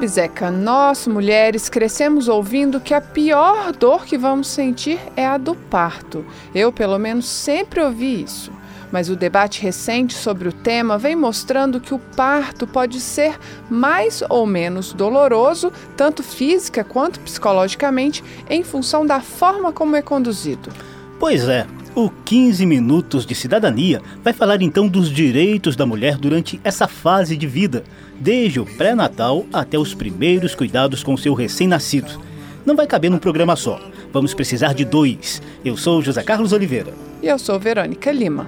[0.00, 5.36] Sabe, Zeca, nós mulheres crescemos ouvindo que a pior dor que vamos sentir é a
[5.36, 6.24] do parto.
[6.54, 8.50] Eu, pelo menos, sempre ouvi isso.
[8.90, 14.22] Mas o debate recente sobre o tema vem mostrando que o parto pode ser mais
[14.30, 20.70] ou menos doloroso, tanto física quanto psicologicamente, em função da forma como é conduzido.
[21.18, 26.60] Pois é, o 15 Minutos de Cidadania vai falar então dos direitos da mulher durante
[26.62, 27.84] essa fase de vida,
[28.18, 32.20] desde o pré-natal até os primeiros cuidados com seu recém-nascido.
[32.64, 33.80] Não vai caber num programa só,
[34.12, 35.42] vamos precisar de dois.
[35.64, 36.92] Eu sou José Carlos Oliveira.
[37.22, 38.46] E eu sou Verônica Lima.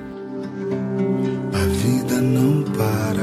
[1.52, 3.22] A vida não para.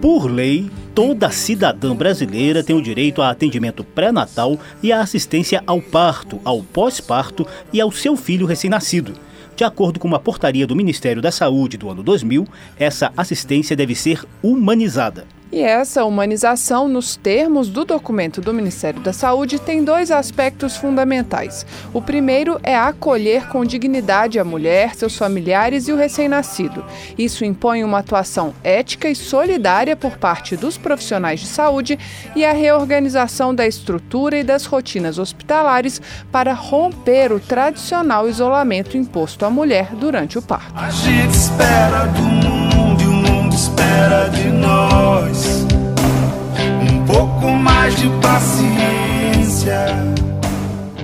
[0.00, 5.80] Por lei, toda cidadã brasileira tem o direito a atendimento pré-natal e a assistência ao
[5.80, 9.14] parto, ao pós-parto e ao seu filho recém-nascido.
[9.56, 12.46] De acordo com uma portaria do Ministério da Saúde do ano 2000,
[12.78, 15.26] essa assistência deve ser humanizada.
[15.52, 21.66] E essa humanização, nos termos do documento do Ministério da Saúde, tem dois aspectos fundamentais.
[21.92, 26.82] O primeiro é acolher com dignidade a mulher, seus familiares e o recém-nascido.
[27.18, 31.98] Isso impõe uma atuação ética e solidária por parte dos profissionais de saúde
[32.34, 36.00] e a reorganização da estrutura e das rotinas hospitalares
[36.32, 40.72] para romper o tradicional isolamento imposto à mulher durante o parto.
[40.74, 45.41] A gente espera do mundo e o mundo espera de nós.
[47.96, 49.86] De paciência.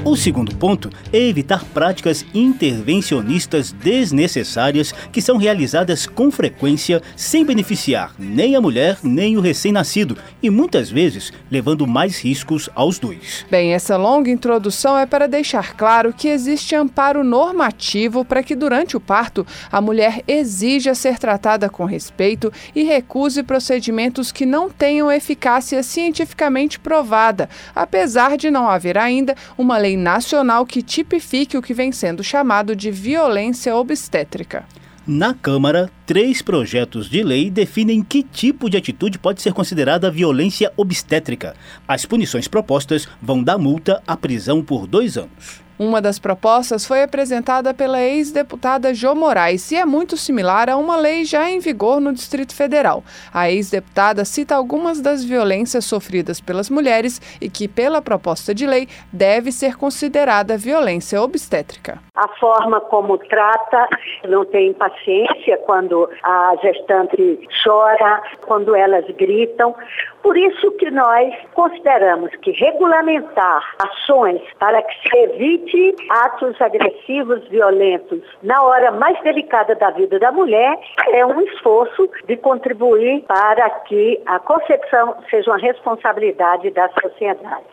[0.09, 8.15] O segundo ponto é evitar práticas intervencionistas desnecessárias que são realizadas com frequência sem beneficiar
[8.19, 13.45] nem a mulher nem o recém-nascido e muitas vezes levando mais riscos aos dois.
[13.51, 18.97] Bem, essa longa introdução é para deixar claro que existe amparo normativo para que durante
[18.97, 25.13] o parto a mulher exija ser tratada com respeito e recuse procedimentos que não tenham
[25.13, 31.75] eficácia cientificamente provada, apesar de não haver ainda uma lei nacional que tipifique o que
[31.75, 34.65] vem sendo chamado de violência obstétrica.
[35.07, 40.71] Na Câmara, três projetos de lei definem que tipo de atitude pode ser considerada violência
[40.77, 41.55] obstétrica.
[41.87, 45.68] As punições propostas vão da multa à prisão por dois anos.
[45.79, 50.97] Uma das propostas foi apresentada pela ex-deputada Jo Moraes e é muito similar a uma
[50.97, 53.05] lei já em vigor no Distrito Federal.
[53.33, 58.89] A ex-deputada cita algumas das violências sofridas pelas mulheres e que, pela proposta de lei,
[59.13, 62.01] deve ser considerada violência obstétrica.
[62.17, 63.89] a forma como trata,
[64.29, 69.77] não tem paciência quando a gestante chora, quando elas gritam.
[70.23, 78.21] Por isso que nós consideramos que regulamentar ações para que se evite atos agressivos, violentos,
[78.43, 80.79] na hora mais delicada da vida da mulher,
[81.13, 87.65] é um esforço de contribuir para que a concepção seja uma responsabilidade da sociedade.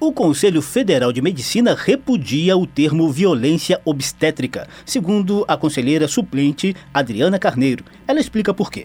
[0.00, 7.38] O Conselho Federal de Medicina repudia o termo violência obstétrica, segundo a conselheira suplente Adriana
[7.38, 7.84] Carneiro.
[8.06, 8.84] Ela explica por quê.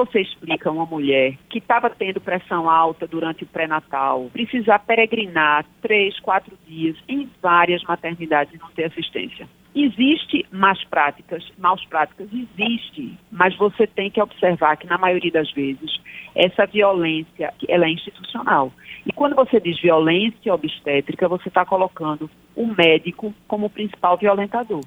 [0.00, 6.18] Você explica uma mulher que estava tendo pressão alta durante o pré-natal, precisar peregrinar três,
[6.20, 9.46] quatro dias em várias maternidades e não ter assistência?
[9.74, 15.52] Existe más práticas, maus práticas, existe, mas você tem que observar que na maioria das
[15.52, 16.00] vezes
[16.34, 18.72] essa violência ela é institucional.
[19.04, 24.80] E quando você diz violência obstétrica, você está colocando o médico como principal violentador.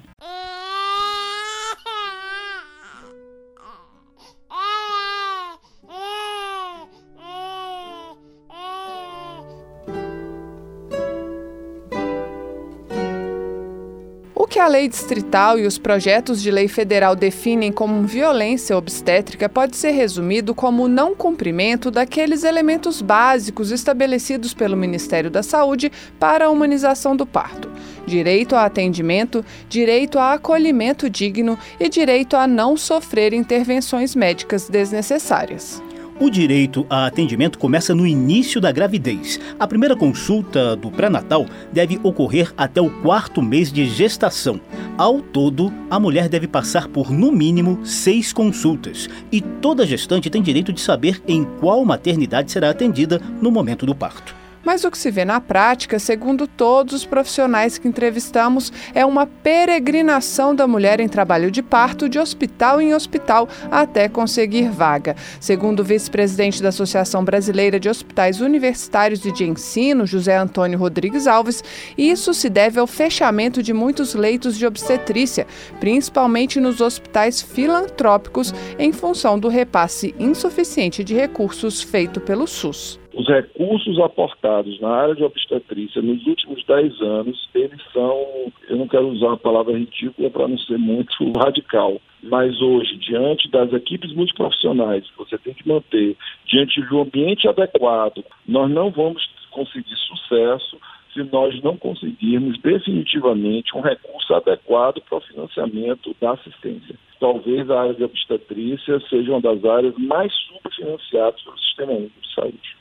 [14.64, 19.90] A lei distrital e os projetos de lei federal definem como violência obstétrica pode ser
[19.90, 27.14] resumido como não cumprimento daqueles elementos básicos estabelecidos pelo Ministério da Saúde para a humanização
[27.14, 27.70] do parto:
[28.06, 35.82] direito a atendimento, direito a acolhimento digno e direito a não sofrer intervenções médicas desnecessárias.
[36.20, 39.40] O direito a atendimento começa no início da gravidez.
[39.58, 44.60] A primeira consulta do pré-natal deve ocorrer até o quarto mês de gestação.
[44.96, 49.08] Ao todo, a mulher deve passar por no mínimo seis consultas.
[49.32, 53.94] E toda gestante tem direito de saber em qual maternidade será atendida no momento do
[53.94, 54.43] parto.
[54.64, 59.26] Mas o que se vê na prática, segundo todos os profissionais que entrevistamos, é uma
[59.26, 65.14] peregrinação da mulher em trabalho de parto de hospital em hospital até conseguir vaga.
[65.38, 71.26] Segundo o vice-presidente da Associação Brasileira de Hospitais Universitários e de Ensino, José Antônio Rodrigues
[71.26, 71.62] Alves,
[71.98, 75.46] isso se deve ao fechamento de muitos leitos de obstetrícia,
[75.78, 83.28] principalmente nos hospitais filantrópicos, em função do repasse insuficiente de recursos feito pelo SUS os
[83.28, 89.08] recursos aportados na área de obstetrícia nos últimos 10 anos, eles são, eu não quero
[89.08, 95.08] usar a palavra ridícula para não ser muito radical, mas hoje, diante das equipes multiprofissionais
[95.08, 96.16] que você tem que manter,
[96.46, 100.76] diante um ambiente adequado, nós não vamos conseguir sucesso
[101.14, 106.96] se nós não conseguirmos definitivamente um recurso adequado para o financiamento da assistência.
[107.20, 112.34] Talvez a área de obstetrícia seja uma das áreas mais subfinanciadas pelo Sistema Único de
[112.34, 112.76] Saúde.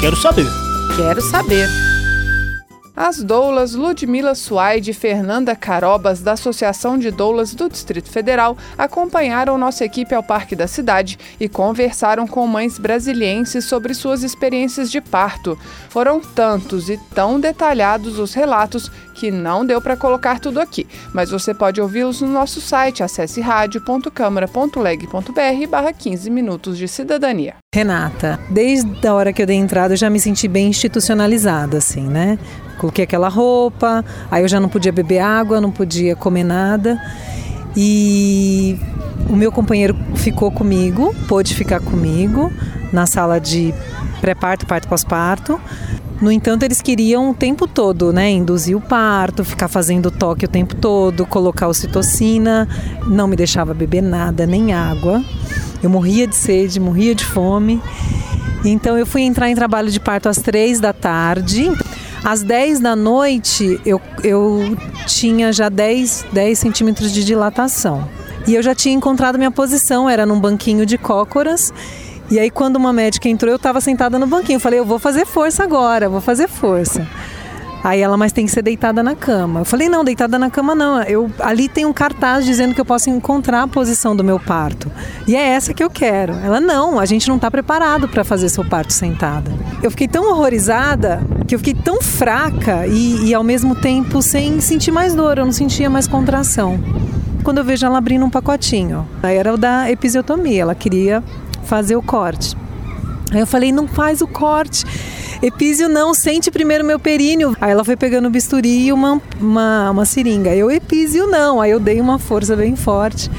[0.00, 0.46] Quero saber.
[0.96, 1.97] Quero saber.
[3.00, 9.56] As doulas Ludmila Suaide e Fernanda Carobas, da Associação de Doulas do Distrito Federal, acompanharam
[9.56, 15.00] nossa equipe ao Parque da Cidade e conversaram com mães brasilienses sobre suas experiências de
[15.00, 15.56] parto.
[15.88, 21.30] Foram tantos e tão detalhados os relatos que não deu para colocar tudo aqui, mas
[21.30, 23.02] você pode ouvi-los no nosso site.
[23.02, 27.56] Acesse rádio.câmara.leg.br barra 15 minutos de cidadania.
[27.74, 32.06] Renata, desde a hora que eu dei entrada eu já me senti bem institucionalizada, assim,
[32.06, 32.38] né?
[32.78, 37.02] Coloquei aquela roupa, aí eu já não podia beber água, não podia comer nada.
[37.76, 38.78] E
[39.28, 42.52] o meu companheiro ficou comigo, pôde ficar comigo
[42.92, 43.74] na sala de
[44.20, 45.60] pré-parto, parto pós-parto.
[46.20, 48.30] No entanto, eles queriam o tempo todo, né?
[48.30, 52.68] Induzir o parto, ficar fazendo toque o tempo todo, colocar ocitocina,
[53.06, 55.22] não me deixava beber nada, nem água.
[55.80, 57.80] Eu morria de sede, morria de fome.
[58.64, 61.70] Então eu fui entrar em trabalho de parto às três da tarde.
[62.24, 64.76] Às 10 da noite eu, eu
[65.06, 68.08] tinha já 10, 10 centímetros de dilatação.
[68.46, 71.72] E eu já tinha encontrado minha posição, era num banquinho de cócoras.
[72.30, 74.56] E aí, quando uma médica entrou, eu estava sentada no banquinho.
[74.56, 77.06] Eu falei, eu vou fazer força agora, vou fazer força.
[77.82, 79.60] Aí ela, mas tem que ser deitada na cama.
[79.60, 81.00] Eu falei, não, deitada na cama não.
[81.02, 84.90] Eu, ali tem um cartaz dizendo que eu posso encontrar a posição do meu parto.
[85.26, 86.34] E é essa que eu quero.
[86.34, 89.50] Ela, não, a gente não está preparado para fazer seu parto sentada.
[89.82, 94.60] Eu fiquei tão horrorizada que eu fiquei tão fraca e, e ao mesmo tempo sem
[94.60, 96.78] sentir mais dor, eu não sentia mais contração.
[97.44, 101.22] Quando eu vejo ela abrindo um pacotinho, aí era o da episiotomia, ela queria
[101.68, 102.56] fazer o corte.
[103.30, 104.84] Aí eu falei, não faz o corte.
[105.42, 107.54] Epísio não, sente primeiro meu períneo.
[107.60, 110.54] Aí ela foi pegando o bisturi e uma, uma, uma seringa.
[110.54, 111.60] Eu, epísio não.
[111.60, 113.30] Aí eu dei uma força bem forte.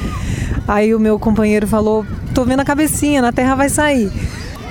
[0.68, 4.12] Aí o meu companheiro falou, tô vendo a cabecinha, na terra vai sair.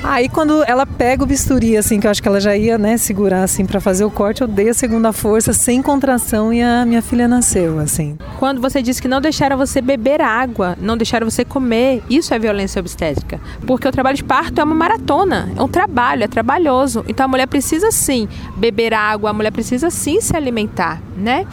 [0.03, 2.97] Aí quando ela pega o bisturi, assim, que eu acho que ela já ia, né,
[2.97, 6.85] segurar, assim, para fazer o corte, eu dei a segunda força sem contração e a
[6.87, 8.17] minha filha nasceu, assim.
[8.39, 12.39] Quando você disse que não deixaram você beber água, não deixaram você comer, isso é
[12.39, 13.41] violência obstétrica.
[13.67, 17.05] Porque o trabalho de parto é uma maratona, é um trabalho, é trabalhoso.
[17.09, 21.47] Então a mulher precisa sim beber água, a mulher precisa sim se alimentar, né?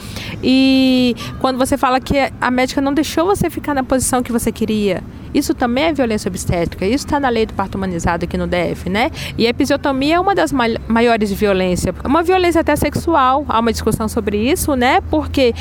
[0.43, 4.51] E quando você fala que a médica não deixou você ficar na posição que você
[4.51, 5.03] queria,
[5.37, 6.85] isso também é violência obstétrica.
[6.85, 9.11] Isso está na lei do parto humanizado aqui no DF, né?
[9.37, 10.51] E a episiotomia é uma das
[10.87, 11.93] maiores violências.
[12.03, 13.45] É uma violência até sexual.
[13.49, 15.01] Há uma discussão sobre isso, né?
[15.09, 15.53] Porque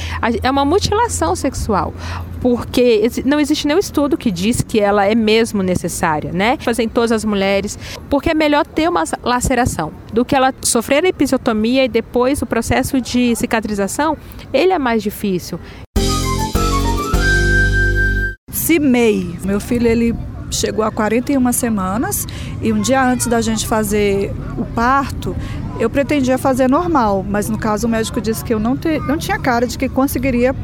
[0.43, 1.93] é uma mutilação sexual
[2.41, 6.59] porque não existe nenhum estudo que diz que ela é mesmo necessária, né?
[6.61, 7.79] Fazer em todas as mulheres,
[8.11, 12.47] porque é melhor ter uma laceração do que ela sofrer a episiotomia e depois o
[12.47, 14.15] processo de cicatrização,
[14.53, 15.59] ele é mais difícil.
[18.65, 19.39] Cimei.
[19.45, 20.17] Meu filho, ele
[20.51, 22.27] chegou a 41 semanas
[22.63, 25.37] e um dia antes da gente fazer o parto,
[25.79, 29.19] eu pretendia fazer normal, mas no caso o médico disse que eu não, te, não
[29.19, 30.55] tinha cara de que conseguiria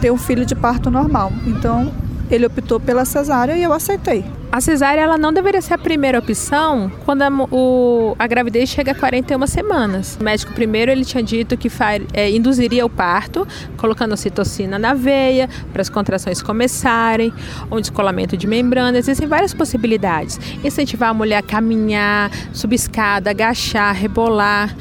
[0.00, 1.30] ter um filho de parto normal.
[1.46, 1.92] Então
[2.30, 4.24] ele optou pela cesárea e eu aceitei.
[4.52, 8.92] A cesárea ela não deveria ser a primeira opção quando a, o, a gravidez chega
[8.92, 10.18] a 41 semanas.
[10.20, 13.46] O médico primeiro ele tinha dito que far, é, induziria o parto,
[13.76, 17.32] colocando citocina na veia para as contrações começarem,
[17.70, 18.98] um descolamento de membrana.
[18.98, 20.38] Existem várias possibilidades.
[20.64, 24.74] Incentivar a mulher a caminhar, subir escada, agachar, rebolar,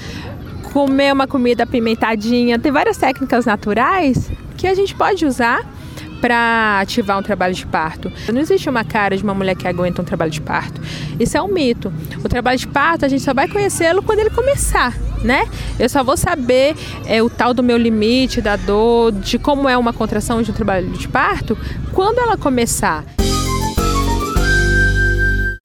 [0.74, 2.58] comer uma comida apimentadinha.
[2.58, 5.79] Tem várias técnicas naturais que a gente pode usar
[6.20, 8.12] para ativar um trabalho de parto.
[8.32, 10.82] Não existe uma cara de uma mulher que aguenta um trabalho de parto.
[11.20, 11.92] Isso é um mito.
[12.24, 15.48] O trabalho de parto a gente só vai conhecê-lo quando ele começar, né?
[15.80, 19.78] Eu só vou saber é, o tal do meu limite, da dor, de como é
[19.78, 21.58] uma contração de um trabalho de parto
[21.94, 23.04] quando ela começar.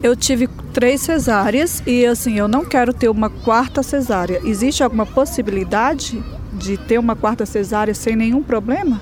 [0.03, 4.39] Eu tive três cesáreas e assim, eu não quero ter uma quarta cesárea.
[4.45, 9.01] Existe alguma possibilidade de ter uma quarta cesárea sem nenhum problema?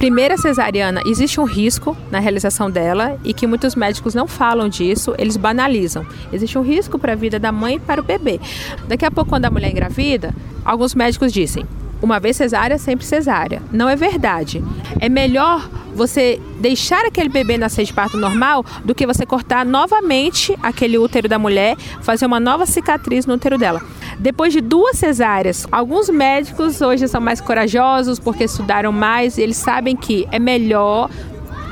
[0.00, 5.14] Primeira cesariana, existe um risco na realização dela e que muitos médicos não falam disso,
[5.18, 6.06] eles banalizam.
[6.32, 8.40] Existe um risco para a vida da mãe e para o bebê.
[8.88, 11.66] Daqui a pouco, quando a mulher engravida, alguns médicos dizem:
[12.02, 13.62] uma vez cesárea, sempre cesárea.
[13.70, 14.62] Não é verdade.
[14.98, 20.56] É melhor você deixar aquele bebê nascer de parto normal do que você cortar novamente
[20.62, 23.82] aquele útero da mulher, fazer uma nova cicatriz no útero dela.
[24.18, 29.56] Depois de duas cesáreas, alguns médicos hoje são mais corajosos porque estudaram mais e eles
[29.56, 31.10] sabem que é melhor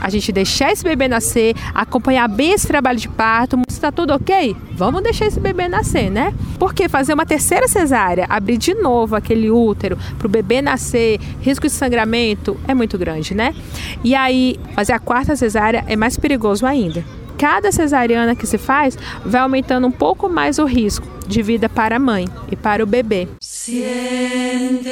[0.01, 3.59] a gente deixar esse bebê nascer, acompanhar bem esse trabalho de parto.
[3.69, 6.33] Se está tudo ok, vamos deixar esse bebê nascer, né?
[6.59, 11.67] Porque fazer uma terceira cesárea, abrir de novo aquele útero para o bebê nascer, risco
[11.67, 13.55] de sangramento é muito grande, né?
[14.03, 17.05] E aí, fazer a quarta cesárea é mais perigoso ainda.
[17.39, 21.95] Cada cesariana que se faz vai aumentando um pouco mais o risco de vida para
[21.97, 23.29] a mãe e para o bebê.
[23.41, 24.91] Siente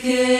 [0.00, 0.31] que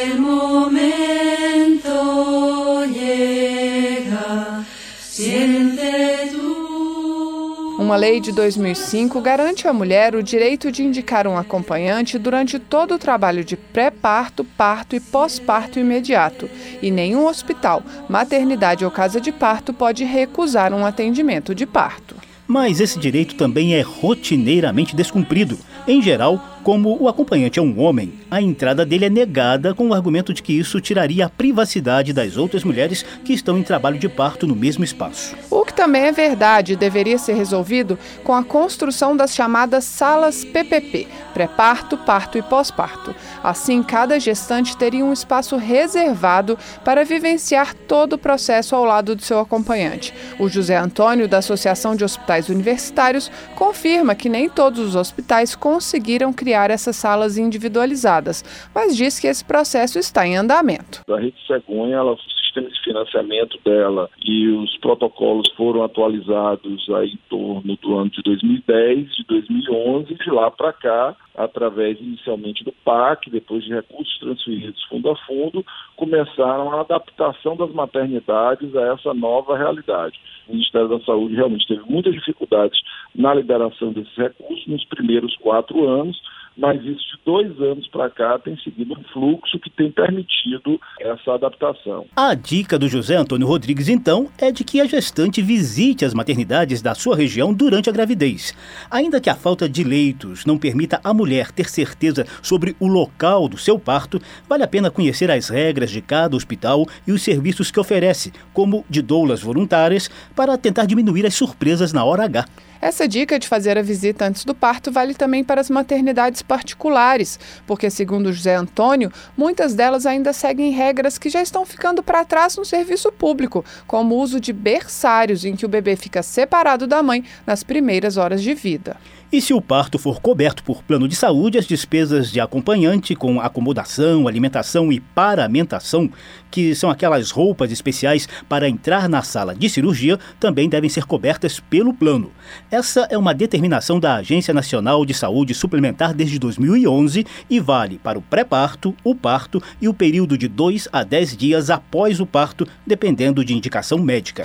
[8.03, 12.99] lei de 2005 garante à mulher o direito de indicar um acompanhante durante todo o
[12.99, 16.51] trabalho de pré-parto, parto e pós-parto imediato,
[16.83, 22.17] e nenhum hospital, maternidade ou casa de parto pode recusar um atendimento de parto.
[22.45, 25.57] Mas esse direito também é rotineiramente descumprido.
[25.87, 29.95] Em geral, como o acompanhante é um homem, a entrada dele é negada com o
[29.95, 34.09] argumento de que isso tiraria a privacidade das outras mulheres que estão em trabalho de
[34.09, 35.35] parto no mesmo espaço.
[35.51, 40.45] O que também é verdade e deveria ser resolvido com a construção das chamadas salas
[40.45, 43.15] PPP pré-parto, parto e pós-parto.
[43.43, 49.23] Assim, cada gestante teria um espaço reservado para vivenciar todo o processo ao lado do
[49.23, 50.15] seu acompanhante.
[50.39, 56.33] O José Antônio, da Associação de Hospitais Universitários, confirma que nem todos os hospitais conseguiram
[56.33, 58.45] criar criar essas salas individualizadas,
[58.75, 61.01] mas diz que esse processo está em andamento.
[61.09, 62.15] A rede Cegonha, ela,
[62.53, 68.23] sistema de financiamento dela e os protocolos foram atualizados aí em torno do ano de
[68.23, 74.83] 2010, de 2011, de lá para cá, através inicialmente do PAC, depois de recursos transferidos
[74.85, 75.65] fundo a fundo,
[75.97, 80.21] começaram a adaptação das maternidades a essa nova realidade.
[80.47, 82.79] O Ministério da Saúde realmente teve muitas dificuldades
[83.15, 86.21] na liberação desses recursos nos primeiros quatro anos,
[86.57, 91.35] mas isso de dois anos para cá tem seguido um fluxo que tem permitido essa
[91.35, 92.07] adaptação.
[92.17, 96.83] A dica do José Antônio Rodrigues, então, é de que a gestante visite as maternidades
[96.83, 98.55] da sua região durante a gravidez.
[98.91, 103.49] Ainda que a falta de leitos não permita à mulher ter certeza sobre o local
[103.49, 107.71] do seu parto, vale a pena conhecer as regras de cada hospital e os serviços
[107.71, 112.45] que oferece, como de doulas voluntárias, para tentar diminuir as surpresas na hora H.
[112.83, 117.39] Essa dica de fazer a visita antes do parto vale também para as maternidades particulares,
[117.65, 122.57] porque, segundo José Antônio, muitas delas ainda seguem regras que já estão ficando para trás
[122.57, 127.05] no serviço público, como o uso de berçários, em que o bebê fica separado da
[127.05, 128.97] mãe nas primeiras horas de vida.
[129.33, 133.41] E se o parto for coberto por plano de saúde, as despesas de acompanhante com
[133.41, 136.11] acomodação, alimentação e paramentação,
[136.51, 141.59] que são aquelas roupas especiais para entrar na sala de cirurgia, também devem ser cobertas
[141.59, 142.31] pelo plano.
[142.71, 148.19] Essa é uma determinação da Agência Nacional de Saúde Suplementar desde 2011 e vale para
[148.19, 152.69] o pré-parto, o parto e o período de 2 a 10 dias após o parto,
[152.87, 154.45] dependendo de indicação médica.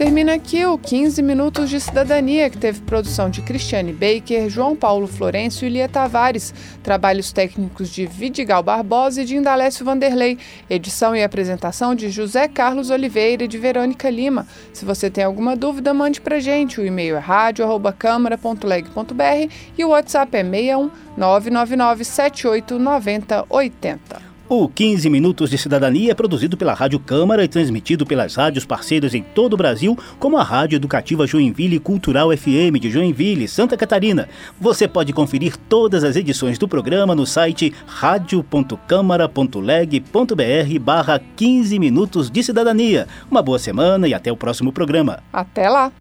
[0.00, 5.06] Termina aqui o 15 Minutos de Cidadania, que teve produção de Cristiane Baker, João Paulo
[5.06, 10.38] Florencio e Lia Tavares, trabalhos técnicos de Vidigal Barbosa e de Indalécio Vanderlei,
[10.70, 14.46] edição e apresentação de José Carlos Oliveira e de Verônica Lima.
[14.72, 16.80] Se você tem alguma dúvida, mande pra gente.
[16.80, 24.29] O e-mail é rádio.câmara.leg.br e o WhatsApp é 61 999 78 90 80.
[24.52, 29.14] O 15 Minutos de Cidadania é produzido pela Rádio Câmara e transmitido pelas rádios parceiras
[29.14, 34.28] em todo o Brasil, como a Rádio Educativa Joinville Cultural FM de Joinville, Santa Catarina.
[34.60, 42.42] Você pode conferir todas as edições do programa no site radio.câmara.leg.br barra 15 Minutos de
[42.42, 43.06] Cidadania.
[43.30, 45.20] Uma boa semana e até o próximo programa.
[45.32, 45.92] Até lá!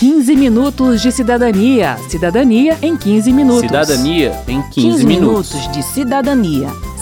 [0.00, 1.96] 15 minutos de cidadania.
[2.08, 3.62] Cidadania em 15 minutos.
[3.62, 5.52] Cidadania em 15, 15 minutos.
[5.52, 6.87] minutos de cidadania.